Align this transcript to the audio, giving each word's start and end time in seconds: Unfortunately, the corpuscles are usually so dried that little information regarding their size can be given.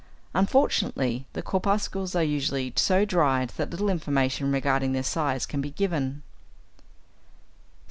Unfortunately, 0.33 1.27
the 1.33 1.43
corpuscles 1.43 2.15
are 2.15 2.23
usually 2.23 2.73
so 2.75 3.05
dried 3.05 3.49
that 3.57 3.69
little 3.69 3.87
information 3.87 4.51
regarding 4.51 4.93
their 4.93 5.03
size 5.03 5.45
can 5.45 5.61
be 5.61 5.69
given. 5.69 6.23